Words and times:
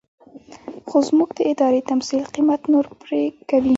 خو 0.87 0.97
زموږ 1.07 1.29
د 1.37 1.39
ارادې 1.51 1.81
تمثيل 1.91 2.23
قيمت 2.33 2.61
نور 2.71 2.85
پرې 3.01 3.21
کوي. 3.49 3.69